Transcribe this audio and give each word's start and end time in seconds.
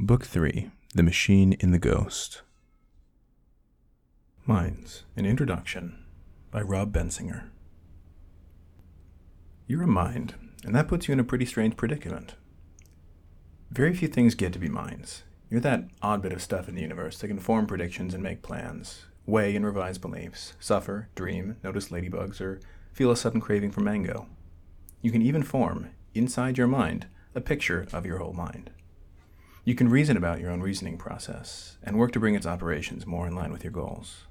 Book 0.00 0.24
3 0.24 0.70
The 0.94 1.02
Machine 1.02 1.54
in 1.54 1.72
the 1.72 1.78
Ghost. 1.80 2.42
Minds 4.46 5.02
An 5.16 5.26
Introduction 5.26 6.04
by 6.52 6.60
Rob 6.60 6.92
Bensinger. 6.92 7.48
You're 9.66 9.82
a 9.82 9.88
mind, 9.88 10.36
and 10.64 10.72
that 10.72 10.86
puts 10.86 11.08
you 11.08 11.14
in 11.14 11.18
a 11.18 11.24
pretty 11.24 11.44
strange 11.44 11.76
predicament. 11.76 12.36
Very 13.72 13.92
few 13.92 14.06
things 14.06 14.36
get 14.36 14.52
to 14.52 14.60
be 14.60 14.68
minds. 14.68 15.24
You're 15.50 15.60
that 15.62 15.88
odd 16.00 16.22
bit 16.22 16.32
of 16.32 16.42
stuff 16.42 16.68
in 16.68 16.76
the 16.76 16.82
universe 16.82 17.18
that 17.18 17.26
can 17.26 17.40
form 17.40 17.66
predictions 17.66 18.14
and 18.14 18.22
make 18.22 18.40
plans, 18.40 19.06
weigh 19.26 19.56
and 19.56 19.66
revise 19.66 19.98
beliefs, 19.98 20.52
suffer, 20.60 21.08
dream, 21.16 21.56
notice 21.64 21.88
ladybugs, 21.88 22.40
or 22.40 22.60
feel 22.92 23.10
a 23.10 23.16
sudden 23.16 23.40
craving 23.40 23.72
for 23.72 23.80
mango. 23.80 24.28
You 25.02 25.10
can 25.10 25.22
even 25.22 25.42
form, 25.42 25.90
inside 26.14 26.56
your 26.56 26.68
mind, 26.68 27.08
a 27.34 27.40
picture 27.40 27.88
of 27.92 28.06
your 28.06 28.18
whole 28.18 28.32
mind. 28.32 28.70
You 29.68 29.74
can 29.74 29.90
reason 29.90 30.16
about 30.16 30.40
your 30.40 30.50
own 30.50 30.62
reasoning 30.62 30.96
process 30.96 31.76
and 31.82 31.98
work 31.98 32.12
to 32.12 32.18
bring 32.18 32.34
its 32.34 32.46
operations 32.46 33.04
more 33.04 33.26
in 33.26 33.34
line 33.34 33.52
with 33.52 33.62
your 33.62 33.70
goals. 33.70 34.22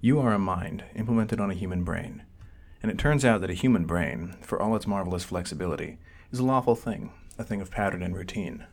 You 0.00 0.18
are 0.18 0.32
a 0.32 0.38
mind 0.40 0.82
implemented 0.96 1.38
on 1.38 1.48
a 1.48 1.54
human 1.54 1.84
brain, 1.84 2.24
and 2.82 2.90
it 2.90 2.98
turns 2.98 3.24
out 3.24 3.40
that 3.40 3.50
a 3.50 3.54
human 3.54 3.84
brain, 3.84 4.34
for 4.40 4.60
all 4.60 4.74
its 4.74 4.88
marvelous 4.88 5.22
flexibility, 5.22 5.98
is 6.32 6.40
a 6.40 6.44
lawful 6.44 6.74
thing, 6.74 7.12
a 7.38 7.44
thing 7.44 7.60
of 7.60 7.70
pattern 7.70 8.02
and 8.02 8.16
routine. 8.16 8.66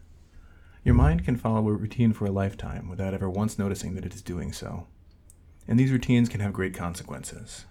Your 0.83 0.95
mind 0.95 1.23
can 1.23 1.37
follow 1.37 1.67
a 1.67 1.73
routine 1.73 2.13
for 2.13 2.25
a 2.25 2.31
lifetime 2.31 2.89
without 2.89 3.13
ever 3.13 3.29
once 3.29 3.59
noticing 3.59 3.93
that 3.93 4.05
it 4.05 4.15
is 4.15 4.23
doing 4.23 4.51
so. 4.51 4.87
And 5.67 5.79
these 5.79 5.91
routines 5.91 6.29
can 6.29 6.39
have 6.39 6.51
great 6.51 6.73
consequences. 6.73 7.65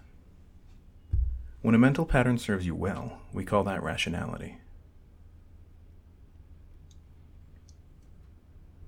When 1.61 1.75
a 1.75 1.77
mental 1.77 2.05
pattern 2.05 2.37
serves 2.37 2.65
you 2.65 2.75
well, 2.75 3.19
we 3.33 3.43
call 3.43 3.65
that 3.65 3.83
rationality. 3.83 4.60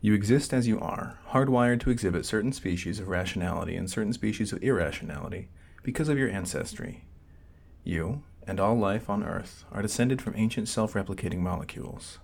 You 0.03 0.13
exist 0.13 0.53
as 0.53 0.67
you 0.67 0.81
are, 0.81 1.17
hardwired 1.29 1.79
to 1.79 1.89
exhibit 1.89 2.25
certain 2.25 2.51
species 2.51 2.99
of 2.99 3.07
rationality 3.07 3.77
and 3.77 3.89
certain 3.89 4.11
species 4.11 4.51
of 4.51 4.61
irrationality 4.61 5.47
because 5.81 6.09
of 6.09 6.17
your 6.17 6.29
ancestry. 6.29 7.05
You, 7.85 8.21
and 8.45 8.59
all 8.59 8.77
life 8.77 9.09
on 9.09 9.23
Earth, 9.23 9.63
are 9.71 9.81
descended 9.81 10.21
from 10.21 10.35
ancient 10.35 10.67
self 10.67 10.91
replicating 10.91 11.37
molecules. 11.37 12.19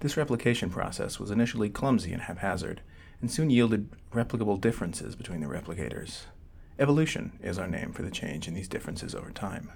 This 0.00 0.18
replication 0.18 0.68
process 0.68 1.18
was 1.18 1.30
initially 1.30 1.70
clumsy 1.70 2.12
and 2.12 2.20
haphazard, 2.20 2.82
and 3.22 3.30
soon 3.30 3.48
yielded 3.48 3.88
replicable 4.12 4.60
differences 4.60 5.16
between 5.16 5.40
the 5.40 5.46
replicators. 5.46 6.24
Evolution 6.78 7.38
is 7.42 7.58
our 7.58 7.68
name 7.68 7.94
for 7.94 8.02
the 8.02 8.10
change 8.10 8.46
in 8.46 8.52
these 8.52 8.68
differences 8.68 9.14
over 9.14 9.30
time. 9.30 9.72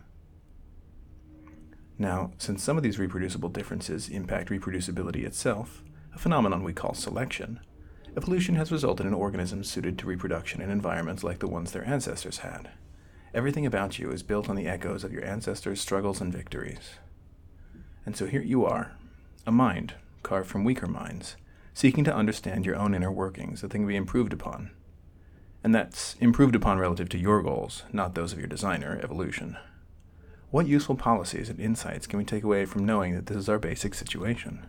Now, 1.97 2.33
since 2.37 2.63
some 2.63 2.77
of 2.77 2.83
these 2.83 2.99
reproducible 2.99 3.49
differences 3.49 4.11
impact 4.11 4.51
reproducibility 4.51 5.25
itself, 5.25 5.83
a 6.15 6.19
phenomenon 6.19 6.63
we 6.63 6.73
call 6.73 6.95
selection, 6.95 7.61
evolution 8.17 8.55
has 8.57 8.71
resulted 8.71 9.07
in 9.07 9.15
organisms 9.15 9.71
suited 9.71 9.99
to 9.99 10.07
reproduction 10.07 10.61
in 10.61 10.71
environments 10.71 11.25
like 11.25 11.39
the 11.39 11.49
ones 11.49 11.73
their 11.73 11.87
ancestors 11.87 12.39
had. 12.39 12.71
Everything 13.35 13.65
about 13.65 13.99
you 13.99 14.11
is 14.11 14.23
built 14.23 14.51
on 14.51 14.57
the 14.57 14.67
echoes 14.67 15.05
of 15.05 15.13
your 15.13 15.25
ancestors' 15.25 15.81
struggles 15.81 16.21
and 16.21 16.33
victories. 16.33 16.97
And 18.05 18.15
so 18.15 18.27
here 18.27 18.43
you 18.43 18.67
are, 18.67 18.93
a 19.47 19.53
mind 19.53 19.95
carved 20.23 20.51
from 20.51 20.65
weaker 20.65 20.87
minds, 20.87 21.37
seeking 21.73 22.05
to 22.05 22.15
understand 22.15 22.67
your 22.67 22.77
own 22.77 22.95
inner 22.95 23.11
workings 23.11 23.63
that 23.63 23.71
thing 23.71 23.83
to 23.83 23.89
be 23.89 23.97
improved 23.97 24.33
upon. 24.33 24.71
And 25.65 25.75
that's 25.75 26.17
improved 26.21 26.55
upon 26.55 26.79
relative 26.79 27.09
to 27.11 27.19
your 27.19 27.43
goals, 27.43 27.85
not 27.93 28.15
those 28.15 28.33
of 28.33 28.39
your 28.39 28.49
designer, 28.49 29.01
evolution. 29.03 29.57
What 30.51 30.67
useful 30.67 30.97
policies 30.97 31.49
and 31.49 31.59
insights 31.59 32.07
can 32.07 32.19
we 32.19 32.25
take 32.27 32.45
away 32.45 32.67
from 32.67 32.85
knowing 32.85 33.15
that 33.15 33.27
this 33.27 33.39
is 33.39 33.49
our 33.49 33.59
basic 33.59 33.95
situation? 33.95 34.67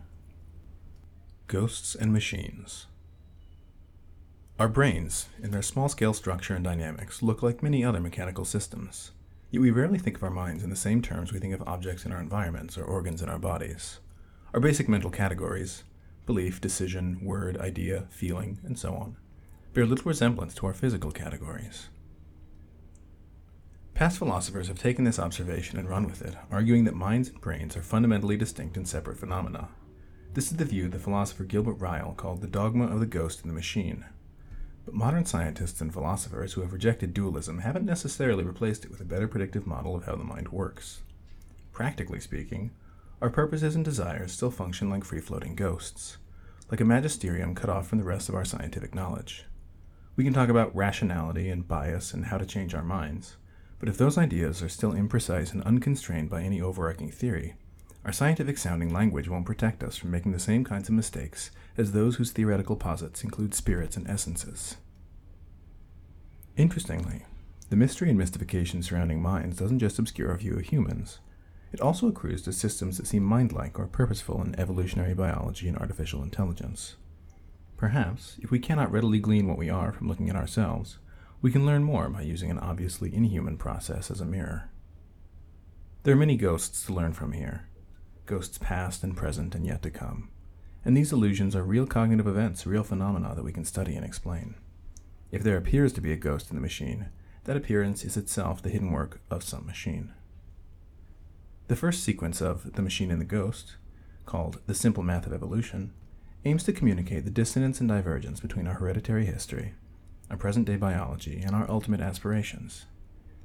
Ghosts 1.46 1.94
and 1.94 2.12
Machines. 2.12 2.86
Our 4.58 4.68
brains, 4.68 5.28
in 5.42 5.50
their 5.50 5.62
small 5.62 5.88
scale 5.88 6.14
structure 6.14 6.54
and 6.54 6.64
dynamics, 6.64 7.22
look 7.22 7.42
like 7.42 7.62
many 7.62 7.84
other 7.84 8.00
mechanical 8.00 8.44
systems. 8.44 9.10
Yet 9.50 9.60
we 9.60 9.70
rarely 9.70 9.98
think 9.98 10.16
of 10.16 10.22
our 10.22 10.30
minds 10.30 10.62
in 10.62 10.70
the 10.70 10.76
same 10.76 11.02
terms 11.02 11.32
we 11.32 11.38
think 11.38 11.54
of 11.54 11.62
objects 11.66 12.04
in 12.04 12.12
our 12.12 12.20
environments 12.20 12.78
or 12.78 12.84
organs 12.84 13.22
in 13.22 13.28
our 13.28 13.38
bodies. 13.38 14.00
Our 14.52 14.60
basic 14.60 14.88
mental 14.88 15.10
categories 15.10 15.84
belief, 16.26 16.60
decision, 16.60 17.18
word, 17.22 17.58
idea, 17.58 18.06
feeling, 18.10 18.58
and 18.64 18.78
so 18.78 18.94
on 18.94 19.16
bear 19.74 19.84
little 19.84 20.08
resemblance 20.08 20.54
to 20.54 20.66
our 20.66 20.72
physical 20.72 21.10
categories. 21.10 21.88
Past 23.92 24.18
philosophers 24.18 24.68
have 24.68 24.78
taken 24.78 25.04
this 25.04 25.18
observation 25.18 25.78
and 25.78 25.88
run 25.88 26.06
with 26.06 26.22
it, 26.22 26.36
arguing 26.50 26.84
that 26.84 26.94
minds 26.94 27.28
and 27.28 27.40
brains 27.40 27.76
are 27.76 27.82
fundamentally 27.82 28.36
distinct 28.36 28.76
and 28.76 28.88
separate 28.88 29.18
phenomena, 29.18 29.68
this 30.34 30.50
is 30.50 30.56
the 30.56 30.64
view 30.64 30.88
the 30.88 30.98
philosopher 30.98 31.44
Gilbert 31.44 31.74
Ryle 31.74 32.12
called 32.16 32.40
the 32.40 32.48
dogma 32.48 32.86
of 32.86 32.98
the 32.98 33.06
ghost 33.06 33.42
in 33.42 33.48
the 33.48 33.54
machine. 33.54 34.04
But 34.84 34.94
modern 34.94 35.24
scientists 35.24 35.80
and 35.80 35.92
philosophers 35.92 36.52
who 36.52 36.60
have 36.60 36.72
rejected 36.72 37.14
dualism 37.14 37.60
haven't 37.60 37.86
necessarily 37.86 38.42
replaced 38.42 38.84
it 38.84 38.90
with 38.90 39.00
a 39.00 39.04
better 39.04 39.28
predictive 39.28 39.64
model 39.64 39.94
of 39.94 40.06
how 40.06 40.16
the 40.16 40.24
mind 40.24 40.48
works. 40.48 41.02
Practically 41.72 42.18
speaking, 42.18 42.72
our 43.22 43.30
purposes 43.30 43.76
and 43.76 43.84
desires 43.84 44.32
still 44.32 44.50
function 44.50 44.90
like 44.90 45.04
free 45.04 45.20
floating 45.20 45.54
ghosts, 45.54 46.18
like 46.68 46.80
a 46.80 46.84
magisterium 46.84 47.54
cut 47.54 47.70
off 47.70 47.86
from 47.86 47.98
the 47.98 48.04
rest 48.04 48.28
of 48.28 48.34
our 48.34 48.44
scientific 48.44 48.92
knowledge. 48.92 49.44
We 50.16 50.24
can 50.24 50.34
talk 50.34 50.48
about 50.48 50.74
rationality 50.74 51.48
and 51.48 51.66
bias 51.66 52.12
and 52.12 52.26
how 52.26 52.38
to 52.38 52.46
change 52.46 52.74
our 52.74 52.82
minds, 52.82 53.36
but 53.78 53.88
if 53.88 53.96
those 53.98 54.18
ideas 54.18 54.64
are 54.64 54.68
still 54.68 54.92
imprecise 54.92 55.52
and 55.52 55.62
unconstrained 55.62 56.28
by 56.28 56.42
any 56.42 56.60
overarching 56.60 57.12
theory, 57.12 57.54
our 58.04 58.12
scientific 58.12 58.58
sounding 58.58 58.92
language 58.92 59.28
won't 59.28 59.46
protect 59.46 59.82
us 59.82 59.96
from 59.96 60.10
making 60.10 60.32
the 60.32 60.38
same 60.38 60.64
kinds 60.64 60.88
of 60.88 60.94
mistakes 60.94 61.50
as 61.76 61.92
those 61.92 62.16
whose 62.16 62.32
theoretical 62.32 62.76
posits 62.76 63.24
include 63.24 63.54
spirits 63.54 63.96
and 63.96 64.08
essences. 64.08 64.76
Interestingly, 66.56 67.24
the 67.70 67.76
mystery 67.76 68.10
and 68.10 68.18
mystification 68.18 68.82
surrounding 68.82 69.22
minds 69.22 69.56
doesn't 69.56 69.78
just 69.78 69.98
obscure 69.98 70.30
our 70.30 70.36
view 70.36 70.54
of 70.54 70.66
humans, 70.66 71.18
it 71.74 71.80
also 71.80 72.06
accrues 72.06 72.40
to 72.42 72.52
systems 72.52 72.98
that 72.98 73.06
seem 73.08 73.24
mind 73.24 73.50
like 73.50 73.80
or 73.80 73.88
purposeful 73.88 74.40
in 74.40 74.54
evolutionary 74.60 75.12
biology 75.12 75.66
and 75.66 75.76
artificial 75.76 76.22
intelligence. 76.22 76.94
Perhaps, 77.76 78.36
if 78.40 78.52
we 78.52 78.60
cannot 78.60 78.92
readily 78.92 79.18
glean 79.18 79.48
what 79.48 79.58
we 79.58 79.68
are 79.68 79.90
from 79.90 80.06
looking 80.08 80.30
at 80.30 80.36
ourselves, 80.36 80.98
we 81.42 81.50
can 81.50 81.66
learn 81.66 81.82
more 81.82 82.08
by 82.08 82.20
using 82.20 82.48
an 82.48 82.60
obviously 82.60 83.12
inhuman 83.12 83.56
process 83.56 84.08
as 84.08 84.20
a 84.20 84.24
mirror. 84.24 84.70
There 86.04 86.14
are 86.14 86.16
many 86.16 86.36
ghosts 86.36 86.86
to 86.86 86.94
learn 86.94 87.12
from 87.12 87.32
here, 87.32 87.66
ghosts 88.26 88.58
past 88.58 89.02
and 89.02 89.16
present 89.16 89.54
and 89.54 89.66
yet 89.66 89.82
to 89.82 89.90
come. 89.90 90.30
And 90.84 90.96
these 90.96 91.12
illusions 91.12 91.56
are 91.56 91.62
real 91.62 91.86
cognitive 91.86 92.26
events, 92.26 92.66
real 92.66 92.84
phenomena 92.84 93.34
that 93.34 93.44
we 93.44 93.52
can 93.52 93.64
study 93.64 93.96
and 93.96 94.04
explain. 94.04 94.54
If 95.30 95.42
there 95.42 95.56
appears 95.56 95.92
to 95.94 96.00
be 96.00 96.12
a 96.12 96.16
ghost 96.16 96.50
in 96.50 96.56
the 96.56 96.62
machine, 96.62 97.08
that 97.44 97.56
appearance 97.56 98.04
is 98.04 98.16
itself 98.16 98.62
the 98.62 98.70
hidden 98.70 98.92
work 98.92 99.20
of 99.30 99.42
some 99.42 99.66
machine. 99.66 100.12
The 101.68 101.76
first 101.76 102.04
sequence 102.04 102.42
of 102.42 102.74
The 102.74 102.82
Machine 102.82 103.10
in 103.10 103.18
the 103.18 103.24
Ghost, 103.24 103.76
called 104.26 104.60
The 104.66 104.74
Simple 104.74 105.02
Math 105.02 105.26
of 105.26 105.32
Evolution, 105.32 105.92
aims 106.44 106.62
to 106.64 106.72
communicate 106.74 107.24
the 107.24 107.30
dissonance 107.30 107.80
and 107.80 107.88
divergence 107.88 108.38
between 108.40 108.66
our 108.66 108.74
hereditary 108.74 109.24
history, 109.24 109.72
our 110.30 110.36
present 110.36 110.66
day 110.66 110.76
biology, 110.76 111.40
and 111.40 111.54
our 111.54 111.70
ultimate 111.70 112.00
aspirations. 112.00 112.84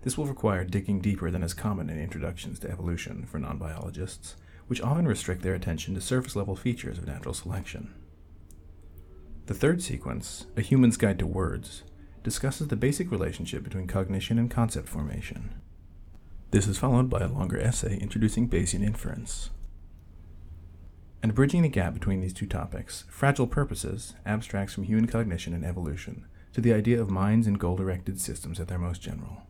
This 0.02 0.18
will 0.18 0.26
require 0.26 0.66
digging 0.66 1.00
deeper 1.00 1.32
than 1.32 1.44
is 1.44 1.54
common 1.54 1.90
in 1.90 1.98
introductions 1.98 2.60
to 2.60 2.70
evolution 2.70 3.26
for 3.26 3.40
non 3.40 3.58
biologists, 3.58 4.36
which 4.70 4.82
often 4.82 5.08
restrict 5.08 5.42
their 5.42 5.56
attention 5.56 5.96
to 5.96 6.00
surface 6.00 6.36
level 6.36 6.56
features 6.56 7.00
of 7.00 7.08
natural 7.08 7.34
selection. 7.34 7.92
The 9.48 9.56
third 9.56 9.82
sequence, 9.82 10.46
A 10.56 10.62
Human's 10.62 10.96
Guide 10.96 11.18
to 11.18 11.26
Words, 11.26 11.82
discusses 12.24 12.68
the 12.68 12.76
basic 12.76 13.10
relationship 13.10 13.64
between 13.64 13.88
cognition 13.88 14.38
and 14.38 14.52
concept 14.52 14.88
formation. 14.88 15.60
This 16.52 16.68
is 16.68 16.78
followed 16.78 17.10
by 17.10 17.22
a 17.22 17.28
longer 17.28 17.60
essay 17.60 17.98
introducing 17.98 18.48
Bayesian 18.48 18.84
inference. 18.84 19.50
And 21.24 21.34
bridging 21.34 21.64
the 21.64 21.68
gap 21.68 21.96
between 21.96 22.22
these 22.22 22.34
two 22.34 22.46
topics, 22.46 23.06
Fragile 23.10 23.48
Purposes 23.48 24.14
abstracts 24.24 24.76
from 24.76 24.84
human 24.84 25.08
cognition 25.08 25.56
and 25.56 25.66
evolution 25.66 26.28
to 26.54 26.62
the 26.62 26.74
idea 26.74 27.02
of 27.02 27.10
minds 27.10 27.48
and 27.48 27.60
goal 27.60 27.76
directed 27.76 28.22
systems 28.22 28.60
at 28.60 28.68
their 28.68 28.78
most 28.78 29.02
general. 29.02 29.48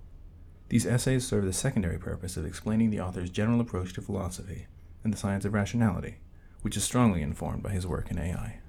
These 0.69 0.85
essays 0.85 1.27
serve 1.27 1.43
the 1.43 1.51
secondary 1.51 1.99
purpose 1.99 2.37
of 2.37 2.45
explaining 2.45 2.89
the 2.89 3.01
author's 3.01 3.29
general 3.29 3.59
approach 3.59 3.91
to 3.93 4.01
philosophy 4.01 4.67
and 5.03 5.13
the 5.13 5.17
science 5.17 5.45
of 5.45 5.53
rationality, 5.53 6.17
which 6.61 6.77
is 6.77 6.83
strongly 6.83 7.21
informed 7.21 7.63
by 7.63 7.71
his 7.71 7.87
work 7.87 8.11
in 8.11 8.17
AI. 8.17 8.59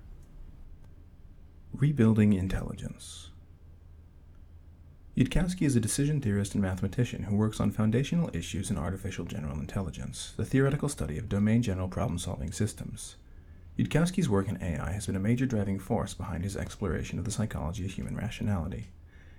Rebuilding 1.73 2.32
Intelligence 2.32 3.31
Yudkowsky 5.17 5.67
is 5.67 5.77
a 5.77 5.81
decision 5.81 6.21
theorist 6.21 6.55
and 6.55 6.62
mathematician 6.62 7.25
who 7.25 7.37
works 7.37 7.61
on 7.61 7.71
foundational 7.71 8.31
issues 8.32 8.71
in 8.71 8.79
artificial 8.79 9.25
general 9.25 9.59
intelligence, 9.59 10.32
the 10.37 10.44
theoretical 10.44 10.88
study 10.88 11.19
of 11.19 11.29
domain 11.29 11.62
general 11.62 11.88
problem 11.88 12.19
solving 12.19 12.53
systems. 12.53 13.17
Yudkowsky's 13.76 14.29
work 14.29 14.49
in 14.49 14.62
AI 14.62 14.93
has 14.93 15.06
been 15.06 15.17
a 15.17 15.21
major 15.21 15.47
driving 15.47 15.79
force 15.79 16.15
behind 16.15 16.44
his 16.44 16.56
exploration 16.56 17.19
of 17.19 17.25
the 17.25 17.31
psychology 17.31 17.85
of 17.85 17.91
human 17.91 18.17
rationality, 18.17 18.93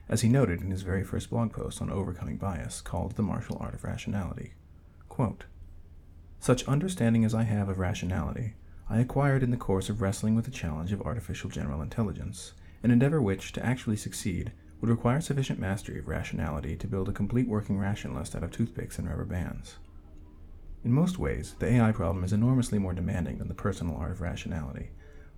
as 0.10 0.22
he 0.22 0.30
noted 0.30 0.62
in 0.62 0.72
his 0.72 0.82
very 0.82 1.04
first 1.04 1.30
blog 1.30 1.54
post 1.54 1.82
on 1.82 1.90
overcoming 1.90 2.38
bias 2.38 2.82
called 2.82 3.16
The 3.16 3.24
Martial 3.24 3.58
Art 3.60 3.74
of 3.74 3.84
Rationality. 3.84 4.54
Quote, 5.10 5.46
such 6.42 6.68
understanding 6.68 7.24
as 7.24 7.36
I 7.36 7.44
have 7.44 7.70
of 7.70 7.78
rationality, 7.78 8.56
I 8.90 8.98
acquired 8.98 9.44
in 9.44 9.52
the 9.52 9.58
course 9.58 9.90
of 9.90 10.02
wrestling 10.02 10.36
with 10.36 10.46
the 10.46 10.52
challenge 10.52 10.92
of 10.92 11.04
artificial 11.04 11.52
general 11.52 11.84
intelligence, 11.84 12.54
an 12.82 12.90
endeavor 12.90 13.22
which, 13.22 13.52
to 13.54 13.64
actually 13.64 13.96
succeed, 13.96 14.52
would 14.82 14.90
require 14.90 15.22
sufficient 15.22 15.60
mastery 15.60 16.00
of 16.00 16.08
rationality 16.08 16.76
to 16.76 16.88
build 16.88 17.08
a 17.08 17.14
complete 17.14 17.48
working 17.48 17.78
rationalist 17.78 18.36
out 18.36 18.42
of 18.42 18.50
toothpicks 18.50 18.98
and 18.98 19.08
rubber 19.08 19.24
bands. 19.24 19.76
In 20.84 20.92
most 20.92 21.20
ways, 21.20 21.54
the 21.60 21.68
AI 21.68 21.92
problem 21.92 22.24
is 22.24 22.34
enormously 22.34 22.80
more 22.80 22.96
demanding 22.96 23.38
than 23.38 23.48
the 23.48 23.54
personal 23.54 23.96
art 23.96 24.10
of 24.10 24.20
rationality, 24.20 24.90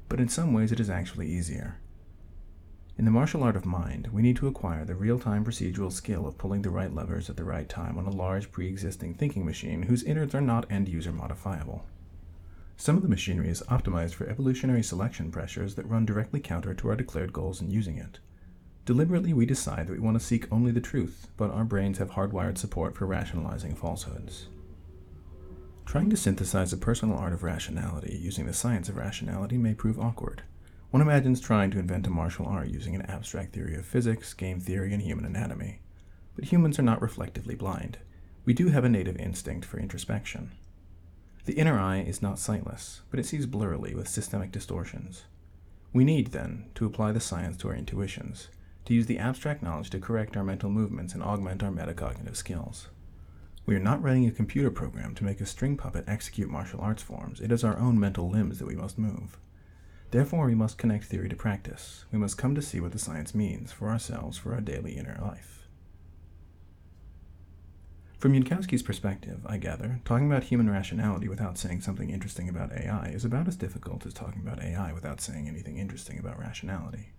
but 0.08 0.22
in 0.22 0.30
some 0.30 0.54
ways 0.54 0.72
it 0.72 0.80
is 0.80 0.90
actually 0.90 1.28
easier. 1.28 1.80
In 2.96 3.06
the 3.06 3.12
martial 3.12 3.42
art 3.42 3.56
of 3.56 3.66
mind, 3.66 4.10
we 4.14 4.22
need 4.22 4.36
to 4.36 4.48
acquire 4.48 4.86
the 4.86 4.94
real 4.94 5.18
time 5.18 5.44
procedural 5.44 5.92
skill 5.92 6.28
of 6.28 6.38
pulling 6.38 6.62
the 6.62 6.70
right 6.70 6.94
levers 6.94 7.28
at 7.28 7.38
the 7.38 7.44
right 7.44 7.68
time 7.68 7.98
on 7.98 8.06
a 8.06 8.12
large 8.12 8.52
pre 8.52 8.68
existing 8.68 9.16
thinking 9.16 9.44
machine 9.44 9.84
whose 9.84 10.04
innards 10.04 10.36
are 10.36 10.42
not 10.42 10.72
end 10.72 10.88
user 10.88 11.12
modifiable. 11.12 11.86
Some 12.78 12.96
of 12.96 13.02
the 13.02 13.10
machinery 13.10 13.50
is 13.50 13.64
optimized 13.64 14.14
for 14.14 14.28
evolutionary 14.28 14.84
selection 14.84 15.32
pressures 15.32 15.74
that 15.76 15.88
run 15.88 16.06
directly 16.06 16.40
counter 16.40 16.76
to 16.76 16.90
our 16.90 16.96
declared 16.96 17.34
goals 17.34 17.62
in 17.62 17.72
using 17.72 17.98
it. 17.98 18.20
Deliberately, 18.86 19.34
we 19.34 19.48
decide 19.48 19.88
that 19.88 19.94
we 19.94 20.00
want 20.00 20.20
to 20.20 20.26
seek 20.26 20.52
only 20.52 20.72
the 20.72 20.82
truth, 20.82 21.30
but 21.36 21.50
our 21.50 21.64
brains 21.64 21.98
have 21.98 22.12
hardwired 22.12 22.60
support 22.60 22.96
for 22.96 23.08
rationalizing 23.08 23.74
falsehoods. 23.74 24.48
Trying 25.86 26.12
to 26.12 26.18
synthesize 26.18 26.74
a 26.74 26.78
personal 26.78 27.18
art 27.18 27.34
of 27.34 27.44
rationality 27.44 28.20
using 28.22 28.46
the 28.46 28.54
science 28.54 28.88
of 28.88 28.98
rationality 28.98 29.58
may 29.58 29.74
prove 29.74 30.00
awkward. 30.00 30.44
One 30.94 31.02
imagines 31.02 31.42
trying 31.42 31.72
to 31.72 31.80
invent 31.80 32.06
a 32.06 32.12
martial 32.12 32.46
art 32.46 32.68
using 32.68 32.94
an 32.94 33.02
abstract 33.08 33.52
theory 33.52 33.74
of 33.74 33.84
physics, 33.84 34.32
game 34.36 34.60
theory, 34.60 34.94
and 34.94 35.02
human 35.02 35.26
anatomy. 35.26 35.80
But 36.36 36.46
humans 36.46 36.78
are 36.78 36.84
not 36.84 37.02
reflectively 37.02 37.56
blind. 37.56 37.98
We 38.46 38.54
do 38.54 38.68
have 38.68 38.84
a 38.84 38.90
native 38.90 39.18
instinct 39.18 39.66
for 39.66 39.80
introspection. 39.80 40.52
The 41.46 41.54
inner 41.54 41.80
eye 41.80 42.02
is 42.02 42.22
not 42.22 42.38
sightless, 42.38 43.02
but 43.10 43.20
it 43.20 43.26
sees 43.26 43.48
blurrily 43.48 43.96
with 43.96 44.08
systemic 44.08 44.52
distortions. 44.52 45.24
We 45.94 46.04
need, 46.04 46.28
then, 46.28 46.70
to 46.76 46.86
apply 46.86 47.12
the 47.14 47.20
science 47.20 47.58
to 47.58 47.70
our 47.70 47.76
intuitions, 47.76 48.50
to 48.86 48.94
use 48.94 49.08
the 49.08 49.18
abstract 49.18 49.64
knowledge 49.64 49.90
to 49.90 50.00
correct 50.00 50.38
our 50.38 50.44
mental 50.44 50.70
movements 50.70 51.16
and 51.16 51.24
augment 51.24 51.64
our 51.64 51.72
metacognitive 51.72 52.36
skills. 52.36 52.90
We 53.66 53.76
are 53.76 53.80
not 53.80 54.04
writing 54.04 54.28
a 54.28 54.32
computer 54.32 54.70
program 54.70 55.16
to 55.16 55.24
make 55.24 55.42
a 55.42 55.48
string 55.48 55.76
puppet 55.76 56.04
execute 56.06 56.52
martial 56.52 56.82
arts 56.82 57.02
forms. 57.02 57.42
It 57.42 57.52
is 57.52 57.64
our 57.64 57.80
own 57.80 58.00
mental 58.00 58.30
limbs 58.30 58.60
that 58.60 58.68
we 58.68 58.76
must 58.76 59.00
move. 59.00 59.40
Therefore, 60.14 60.46
we 60.46 60.54
must 60.54 60.78
connect 60.78 61.06
theory 61.06 61.28
to 61.28 61.36
practice. 61.36 62.06
We 62.12 62.20
must 62.20 62.38
come 62.38 62.54
to 62.54 62.62
see 62.62 62.80
what 62.80 62.92
the 62.92 63.00
science 63.00 63.34
means 63.34 63.72
for 63.72 63.90
ourselves, 63.90 64.38
for 64.38 64.54
our 64.54 64.62
daily 64.62 64.92
inner 64.92 65.18
life. 65.20 65.68
From 68.20 68.34
Yudkowsky's 68.34 68.84
perspective, 68.84 69.40
I 69.44 69.58
gather, 69.58 70.02
talking 70.06 70.28
about 70.28 70.44
human 70.44 70.70
rationality 70.70 71.28
without 71.28 71.58
saying 71.58 71.82
something 71.82 72.12
interesting 72.12 72.48
about 72.48 72.74
AI 72.74 73.08
is 73.08 73.26
about 73.26 73.48
as 73.48 73.56
difficult 73.56 74.06
as 74.06 74.14
talking 74.14 74.44
about 74.44 74.62
AI 74.62 74.94
without 74.94 75.20
saying 75.20 75.48
anything 75.48 75.80
interesting 75.80 76.20
about 76.20 76.38
rationality. 76.40 77.14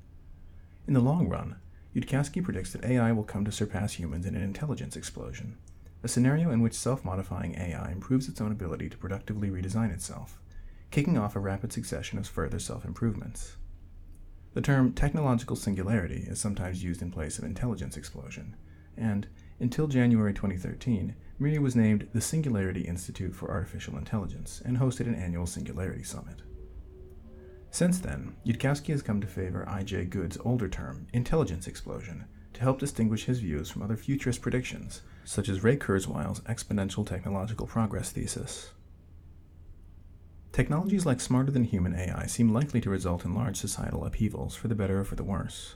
In 0.87 0.94
the 0.94 1.00
long 1.00 1.29
run, 1.29 1.56
Yudkowsky 1.96 2.44
predicts 2.44 2.73
that 2.75 2.85
AI 2.85 3.11
will 3.11 3.25
come 3.25 3.44
to 3.44 3.50
surpass 3.50 3.94
humans 3.94 4.25
in 4.25 4.37
an 4.37 4.43
intelligence 4.44 4.94
explosion, 4.94 5.58
a 6.05 6.08
scenario 6.08 6.52
in 6.52 6.62
which 6.62 6.75
self 6.75 7.05
modifying 7.05 7.56
AI 7.56 7.91
improves 7.91 8.29
its 8.29 8.41
own 8.41 8.52
ability 8.52 8.88
to 8.88 8.96
productively 8.96 9.50
redesign 9.50 9.93
itself, 9.93 10.38
kicking 10.94 11.19
off 11.19 11.35
a 11.35 11.41
rapid 11.41 11.73
succession 11.73 12.20
of 12.20 12.29
further 12.29 12.61
self 12.61 12.85
improvements. 12.85 13.56
The 14.52 14.61
term 14.61 14.93
technological 14.93 15.56
singularity 15.56 16.25
is 16.29 16.38
sometimes 16.38 16.85
used 16.85 17.02
in 17.02 17.11
place 17.11 17.37
of 17.37 17.44
intelligence 17.44 17.96
explosion, 17.96 18.55
and, 18.96 19.26
until 19.58 19.88
January 19.88 20.32
2013, 20.32 21.17
MIRI 21.41 21.58
was 21.58 21.75
named 21.75 22.06
the 22.12 22.20
Singularity 22.20 22.82
Institute 22.82 23.35
for 23.35 23.50
Artificial 23.50 23.99
Intelligence 23.99 24.62
and 24.64 24.79
hosted 24.79 25.08
an 25.08 25.17
annual 25.17 25.46
Singularity 25.46 26.05
Summit. 26.05 26.43
Since 27.73 27.99
then, 27.99 28.37
Yudkowsky 28.46 28.93
has 28.93 29.02
come 29.02 29.20
to 29.20 29.26
favor 29.26 29.69
I.J. 29.69 30.05
Good's 30.05 30.38
older 30.44 30.69
term, 30.69 31.08
intelligence 31.12 31.67
explosion, 31.67 32.26
to 32.52 32.61
help 32.61 32.79
distinguish 32.79 33.25
his 33.25 33.41
views 33.41 33.69
from 33.69 33.82
other 33.82 33.96
futurist 33.96 34.43
predictions 34.43 35.02
such 35.25 35.49
as 35.49 35.64
Ray 35.64 35.76
Kurzweil's 35.76 36.38
exponential 36.43 37.05
technological 37.05 37.67
progress 37.67 38.12
thesis. 38.12 38.70
Technologies 40.55 41.05
like 41.05 41.21
smarter 41.21 41.51
than 41.51 41.65
human 41.65 41.97
AI 41.97 42.27
seem 42.27 42.53
likely 42.53 42.81
to 42.81 42.89
result 42.89 43.25
in 43.25 43.35
large 43.35 43.56
societal 43.56 44.05
upheavals 44.05 44.55
for 44.55 44.69
the 44.69 44.75
better 44.77 45.01
or 45.01 45.05
for 45.05 45.17
the 45.17 45.25
worse. 45.25 45.75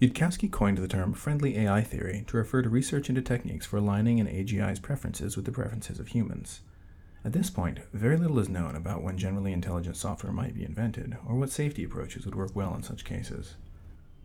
Yudkowsky 0.00 0.48
coined 0.48 0.78
the 0.78 0.86
term 0.86 1.12
friendly 1.12 1.58
AI 1.58 1.82
theory 1.82 2.22
to 2.28 2.36
refer 2.36 2.62
to 2.62 2.68
research 2.68 3.08
into 3.08 3.20
techniques 3.20 3.66
for 3.66 3.78
aligning 3.78 4.20
an 4.20 4.28
AGI's 4.28 4.78
preferences 4.78 5.34
with 5.34 5.44
the 5.44 5.50
preferences 5.50 5.98
of 5.98 6.06
humans. 6.06 6.60
At 7.24 7.32
this 7.32 7.50
point, 7.50 7.80
very 7.92 8.16
little 8.16 8.38
is 8.38 8.48
known 8.48 8.76
about 8.76 9.02
when 9.02 9.18
generally 9.18 9.52
intelligent 9.52 9.96
software 9.96 10.32
might 10.32 10.54
be 10.54 10.64
invented, 10.64 11.16
or 11.26 11.34
what 11.34 11.50
safety 11.50 11.82
approaches 11.82 12.24
would 12.26 12.36
work 12.36 12.54
well 12.54 12.76
in 12.76 12.84
such 12.84 13.04
cases. 13.04 13.56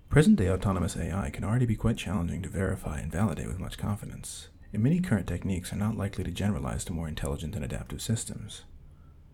Present 0.10 0.36
day 0.36 0.52
autonomous 0.52 0.96
AI 0.96 1.32
can 1.32 1.44
already 1.44 1.66
be 1.66 1.76
quite 1.76 1.98
challenging 1.98 2.44
to 2.44 2.50
verify 2.50 3.00
and 3.00 3.12
validate 3.12 3.48
with 3.48 3.60
much 3.60 3.80
confidence, 3.80 4.50
and 4.74 4.84
many 4.84 5.00
current 5.00 5.26
techniques 5.26 5.74
are 5.74 5.78
not 5.78 5.98
likely 5.98 6.24
to 6.24 6.30
generalize 6.30 6.86
to 6.86 6.94
more 6.94 7.08
intelligent 7.08 7.56
and 7.56 7.66
adaptive 7.66 8.04
systems. 8.04 8.62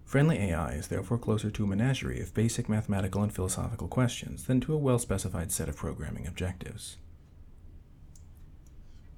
Friendly 0.08 0.38
AI 0.38 0.72
is 0.72 0.88
therefore 0.88 1.18
closer 1.18 1.52
to 1.52 1.66
a 1.66 1.68
menagerie 1.68 2.22
of 2.22 2.34
basic 2.34 2.70
mathematical 2.70 3.24
and 3.24 3.34
philosophical 3.34 3.90
questions 3.90 4.46
than 4.46 4.62
to 4.62 4.74
a 4.74 4.78
well 4.78 5.00
specified 5.00 5.52
set 5.52 5.68
of 5.68 5.76
programming 5.76 6.26
objectives. 6.26 6.96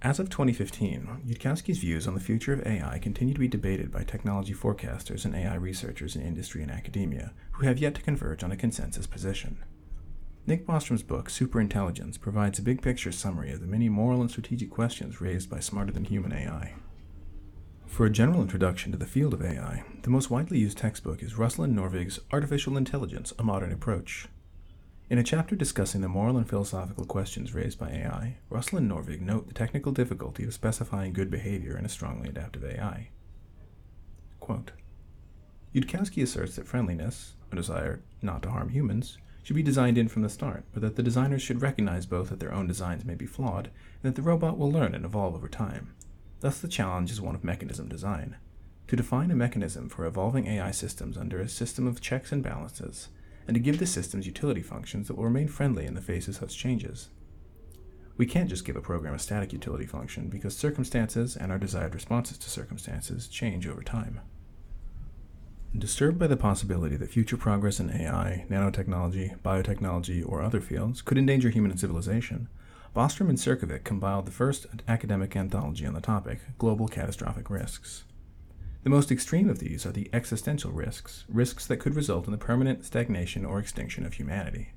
As 0.01 0.17
of 0.17 0.31
2015, 0.31 1.21
Yudkowsky's 1.27 1.77
views 1.77 2.07
on 2.07 2.15
the 2.15 2.19
future 2.19 2.53
of 2.53 2.65
AI 2.65 2.97
continue 2.97 3.35
to 3.35 3.39
be 3.39 3.47
debated 3.47 3.91
by 3.91 4.03
technology 4.03 4.55
forecasters 4.55 5.25
and 5.25 5.35
AI 5.35 5.53
researchers 5.53 6.15
in 6.15 6.23
industry 6.23 6.63
and 6.63 6.71
academia, 6.71 7.33
who 7.51 7.67
have 7.67 7.77
yet 7.77 7.93
to 7.93 8.01
converge 8.01 8.43
on 8.43 8.51
a 8.51 8.57
consensus 8.57 9.05
position. 9.05 9.63
Nick 10.47 10.65
Bostrom's 10.65 11.03
book, 11.03 11.29
Superintelligence, 11.29 12.19
provides 12.19 12.57
a 12.57 12.63
big 12.63 12.81
picture 12.81 13.11
summary 13.11 13.51
of 13.51 13.61
the 13.61 13.67
many 13.67 13.89
moral 13.89 14.21
and 14.21 14.31
strategic 14.31 14.71
questions 14.71 15.21
raised 15.21 15.51
by 15.51 15.59
smarter 15.59 15.91
than 15.91 16.05
human 16.05 16.33
AI. 16.33 16.73
For 17.89 18.05
a 18.05 18.09
general 18.09 18.41
introduction 18.41 18.93
to 18.93 18.97
the 18.97 19.05
field 19.05 19.33
of 19.33 19.43
AI, 19.43 19.83
the 20.03 20.09
most 20.09 20.29
widely 20.29 20.57
used 20.57 20.77
textbook 20.77 21.21
is 21.21 21.37
Russell 21.37 21.65
and 21.65 21.75
Norvig's 21.75 22.19
Artificial 22.31 22.77
Intelligence 22.77 23.33
A 23.37 23.43
Modern 23.43 23.73
Approach. 23.73 24.27
In 25.09 25.17
a 25.17 25.23
chapter 25.23 25.53
discussing 25.53 25.99
the 25.99 26.07
moral 26.07 26.37
and 26.37 26.47
philosophical 26.47 27.03
questions 27.03 27.53
raised 27.53 27.77
by 27.77 27.89
AI, 27.89 28.37
Russell 28.49 28.77
and 28.77 28.89
Norvig 28.89 29.19
note 29.19 29.47
the 29.47 29.53
technical 29.53 29.91
difficulty 29.91 30.45
of 30.45 30.53
specifying 30.53 31.11
good 31.11 31.29
behavior 31.29 31.77
in 31.77 31.83
a 31.83 31.89
strongly 31.89 32.29
adaptive 32.29 32.63
AI. 32.63 33.09
Quote, 34.39 34.71
Yudkowsky 35.75 36.23
asserts 36.23 36.55
that 36.55 36.67
friendliness, 36.67 37.33
a 37.51 37.55
desire 37.55 38.01
not 38.21 38.41
to 38.43 38.51
harm 38.51 38.69
humans, 38.69 39.17
should 39.43 39.57
be 39.57 39.63
designed 39.63 39.97
in 39.97 40.07
from 40.07 40.21
the 40.21 40.29
start, 40.29 40.63
but 40.71 40.81
that 40.83 40.95
the 40.95 41.03
designers 41.03 41.41
should 41.41 41.61
recognize 41.61 42.05
both 42.05 42.29
that 42.29 42.39
their 42.39 42.53
own 42.53 42.67
designs 42.67 43.03
may 43.03 43.15
be 43.15 43.25
flawed 43.25 43.71
and 44.01 44.03
that 44.03 44.15
the 44.15 44.21
robot 44.21 44.57
will 44.57 44.71
learn 44.71 44.95
and 44.95 45.03
evolve 45.03 45.35
over 45.35 45.49
time. 45.49 45.93
Thus, 46.41 46.59
the 46.59 46.67
challenge 46.67 47.11
is 47.11 47.21
one 47.21 47.35
of 47.35 47.43
mechanism 47.43 47.87
design. 47.87 48.37
To 48.87 48.95
define 48.95 49.29
a 49.29 49.35
mechanism 49.35 49.89
for 49.89 50.05
evolving 50.05 50.47
AI 50.47 50.71
systems 50.71 51.17
under 51.17 51.39
a 51.39 51.49
system 51.49 51.85
of 51.85 52.01
checks 52.01 52.31
and 52.31 52.41
balances, 52.41 53.09
and 53.47 53.55
to 53.55 53.59
give 53.59 53.79
the 53.79 53.85
systems 53.85 54.25
utility 54.25 54.61
functions 54.61 55.07
that 55.07 55.15
will 55.15 55.25
remain 55.25 55.47
friendly 55.47 55.85
in 55.85 55.95
the 55.95 56.01
face 56.01 56.27
of 56.27 56.35
such 56.35 56.57
changes. 56.57 57.09
We 58.17 58.25
can't 58.25 58.49
just 58.49 58.65
give 58.65 58.75
a 58.75 58.81
program 58.81 59.13
a 59.13 59.19
static 59.19 59.53
utility 59.53 59.85
function 59.85 60.27
because 60.27 60.55
circumstances 60.55 61.37
and 61.37 61.51
our 61.51 61.57
desired 61.57 61.95
responses 61.95 62.37
to 62.39 62.49
circumstances 62.49 63.27
change 63.27 63.65
over 63.65 63.81
time. 63.81 64.19
Disturbed 65.77 66.17
by 66.17 66.27
the 66.27 66.35
possibility 66.35 66.95
that 66.95 67.11
future 67.11 67.37
progress 67.37 67.79
in 67.79 67.91
AI, 67.91 68.45
nanotechnology, 68.49 69.39
biotechnology, 69.41 70.27
or 70.27 70.41
other 70.41 70.59
fields 70.59 71.01
could 71.01 71.17
endanger 71.17 71.49
human 71.49 71.77
civilization, 71.77 72.49
Bostrom 72.95 73.29
and 73.29 73.37
Cirkovic 73.37 73.83
compiled 73.83 74.25
the 74.25 74.31
first 74.31 74.65
academic 74.87 75.35
anthology 75.35 75.85
on 75.85 75.93
the 75.93 76.01
topic, 76.01 76.39
Global 76.57 76.87
Catastrophic 76.87 77.49
Risks. 77.49 78.03
The 78.83 78.89
most 78.89 79.11
extreme 79.11 79.47
of 79.47 79.59
these 79.59 79.85
are 79.85 79.91
the 79.91 80.09
existential 80.11 80.71
risks, 80.71 81.23
risks 81.29 81.67
that 81.67 81.77
could 81.77 81.95
result 81.95 82.25
in 82.25 82.31
the 82.31 82.37
permanent 82.37 82.83
stagnation 82.83 83.45
or 83.45 83.59
extinction 83.59 84.05
of 84.07 84.13
humanity. 84.13 84.73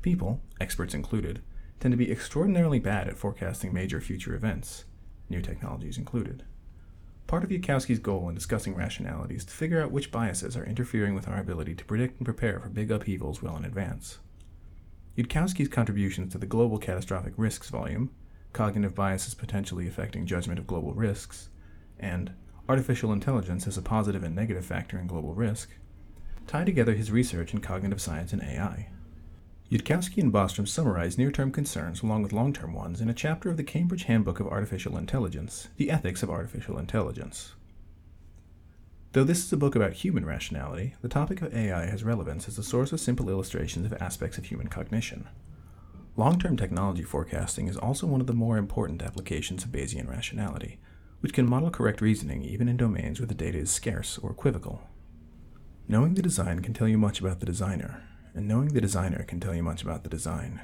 People, 0.00 0.40
experts 0.60 0.94
included, 0.94 1.42
tend 1.78 1.92
to 1.92 1.96
be 1.96 2.10
extraordinarily 2.10 2.80
bad 2.80 3.06
at 3.06 3.16
forecasting 3.16 3.72
major 3.72 4.00
future 4.00 4.34
events, 4.34 4.84
new 5.28 5.40
technologies 5.40 5.98
included. 5.98 6.42
Part 7.28 7.44
of 7.44 7.50
Yudkowsky's 7.50 8.00
goal 8.00 8.28
in 8.28 8.34
discussing 8.34 8.74
rationality 8.74 9.36
is 9.36 9.44
to 9.44 9.52
figure 9.52 9.80
out 9.80 9.92
which 9.92 10.10
biases 10.10 10.56
are 10.56 10.64
interfering 10.64 11.14
with 11.14 11.28
our 11.28 11.38
ability 11.38 11.76
to 11.76 11.84
predict 11.84 12.18
and 12.18 12.24
prepare 12.24 12.58
for 12.58 12.68
big 12.68 12.90
upheavals 12.90 13.42
well 13.42 13.56
in 13.56 13.64
advance. 13.64 14.18
Yudkowsky's 15.16 15.68
contributions 15.68 16.32
to 16.32 16.38
the 16.38 16.46
Global 16.46 16.78
Catastrophic 16.78 17.34
Risks 17.36 17.68
volume, 17.68 18.10
Cognitive 18.54 18.94
Biases 18.94 19.34
Potentially 19.34 19.86
Affecting 19.86 20.24
Judgment 20.24 20.58
of 20.58 20.66
Global 20.66 20.94
Risks, 20.94 21.50
and 22.00 22.32
Artificial 22.66 23.12
Intelligence 23.12 23.66
as 23.66 23.76
a 23.76 23.82
Positive 23.82 24.22
and 24.22 24.34
Negative 24.34 24.64
Factor 24.64 24.98
in 24.98 25.06
Global 25.06 25.34
Risk, 25.34 25.70
tie 26.46 26.64
together 26.64 26.94
his 26.94 27.10
research 27.10 27.52
in 27.52 27.60
cognitive 27.60 28.00
science 28.00 28.32
and 28.32 28.42
AI. 28.42 28.88
Yudkowsky 29.70 30.22
and 30.22 30.32
Bostrom 30.32 30.66
summarize 30.66 31.18
near 31.18 31.30
term 31.30 31.52
concerns 31.52 32.02
along 32.02 32.22
with 32.22 32.32
long 32.32 32.54
term 32.54 32.72
ones 32.72 33.02
in 33.02 33.10
a 33.10 33.14
chapter 33.14 33.50
of 33.50 33.58
the 33.58 33.64
Cambridge 33.64 34.04
Handbook 34.04 34.40
of 34.40 34.46
Artificial 34.46 34.96
Intelligence, 34.96 35.68
The 35.76 35.90
Ethics 35.90 36.22
of 36.22 36.30
Artificial 36.30 36.78
Intelligence. 36.78 37.52
Though 39.12 39.24
this 39.24 39.44
is 39.44 39.52
a 39.52 39.58
book 39.58 39.76
about 39.76 39.92
human 39.92 40.24
rationality, 40.24 40.94
the 41.02 41.08
topic 41.08 41.42
of 41.42 41.54
AI 41.54 41.84
has 41.84 42.02
relevance 42.02 42.48
as 42.48 42.56
a 42.56 42.62
source 42.62 42.92
of 42.92 43.00
simple 43.00 43.28
illustrations 43.28 43.84
of 43.84 43.92
aspects 44.00 44.38
of 44.38 44.46
human 44.46 44.68
cognition. 44.68 45.28
Long 46.16 46.38
term 46.38 46.56
technology 46.56 47.02
forecasting 47.02 47.68
is 47.68 47.76
also 47.76 48.06
one 48.06 48.22
of 48.22 48.26
the 48.26 48.32
more 48.32 48.56
important 48.56 49.02
applications 49.02 49.64
of 49.64 49.70
Bayesian 49.70 50.08
rationality, 50.08 50.78
which 51.20 51.34
can 51.34 51.46
model 51.46 51.68
correct 51.68 52.00
reasoning 52.00 52.42
even 52.42 52.68
in 52.68 52.78
domains 52.78 53.20
where 53.20 53.26
the 53.26 53.34
data 53.34 53.58
is 53.58 53.70
scarce 53.70 54.16
or 54.16 54.30
equivocal. 54.30 54.80
Knowing 55.86 56.14
the 56.14 56.22
design 56.22 56.60
can 56.60 56.72
tell 56.72 56.88
you 56.88 56.96
much 56.96 57.20
about 57.20 57.40
the 57.40 57.46
designer, 57.46 58.02
and 58.32 58.48
knowing 58.48 58.68
the 58.68 58.80
designer 58.80 59.24
can 59.24 59.40
tell 59.40 59.54
you 59.54 59.62
much 59.62 59.82
about 59.82 60.04
the 60.04 60.10
design. 60.10 60.62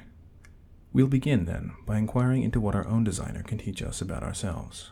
We'll 0.91 1.05
begin, 1.05 1.45
then, 1.45 1.73
by 1.85 1.99
inquiring 1.99 2.41
into 2.41 2.59
what 2.59 2.73
our 2.73 2.87
own 2.87 3.03
designer 3.03 3.43
can 3.43 3.59
teach 3.59 3.83
us 3.83 4.01
about 4.01 4.23
ourselves. 4.23 4.89